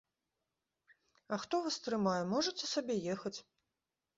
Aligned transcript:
А 1.37 1.39
хто 1.43 1.55
вас 1.65 1.77
трымае, 1.89 2.17
можаце 2.33 2.65
сабе 2.73 2.95
ехаць. 3.17 3.37